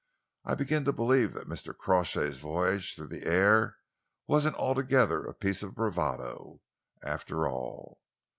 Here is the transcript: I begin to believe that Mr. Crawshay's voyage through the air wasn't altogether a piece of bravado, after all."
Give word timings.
I 0.43 0.55
begin 0.55 0.83
to 0.85 0.93
believe 0.93 1.33
that 1.33 1.47
Mr. 1.47 1.77
Crawshay's 1.77 2.39
voyage 2.39 2.95
through 2.95 3.09
the 3.09 3.23
air 3.27 3.77
wasn't 4.25 4.55
altogether 4.55 5.23
a 5.23 5.35
piece 5.35 5.61
of 5.61 5.75
bravado, 5.75 6.61
after 7.03 7.47
all." 7.47 7.99